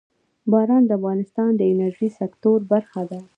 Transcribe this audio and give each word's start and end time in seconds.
باران 0.51 0.83
د 0.85 0.91
افغانستان 0.99 1.49
د 1.55 1.61
انرژۍ 1.71 2.09
سکتور 2.19 2.59
برخه 2.71 3.01
ده. 3.09 3.19